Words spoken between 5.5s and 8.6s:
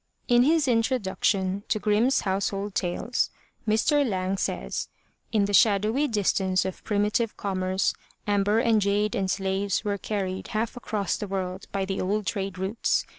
shadowy distance of primitive commerce, amber